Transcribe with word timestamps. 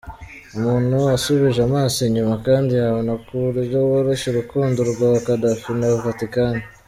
Umuntu 0.57 0.97
asubije 1.15 1.59
amaso 1.67 1.97
inyuma 2.09 2.35
kandi 2.47 2.71
yabona 2.81 3.13
ku 3.25 3.31
buryo 3.43 3.77
bworoshye 3.85 4.27
urukundo 4.29 4.79
rwa 4.91 5.09
Gaddafi 5.25 5.71
na 5.79 5.89
Vaticani. 6.07 6.63